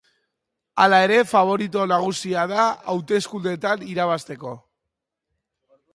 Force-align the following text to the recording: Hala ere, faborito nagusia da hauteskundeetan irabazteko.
Hala 0.85 1.01
ere, 1.07 1.19
faborito 1.31 1.85
nagusia 1.91 2.47
da 2.53 2.65
hauteskundeetan 2.95 3.87
irabazteko. 3.93 4.59